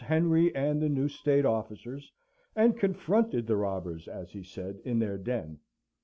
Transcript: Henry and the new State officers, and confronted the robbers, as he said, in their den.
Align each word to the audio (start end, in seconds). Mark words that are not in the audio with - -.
Henry 0.03 0.55
and 0.55 0.81
the 0.81 0.89
new 0.89 1.07
State 1.07 1.45
officers, 1.45 2.11
and 2.55 2.75
confronted 2.75 3.45
the 3.45 3.55
robbers, 3.55 4.07
as 4.07 4.31
he 4.31 4.41
said, 4.41 4.79
in 4.83 4.97
their 4.97 5.19
den. 5.19 5.59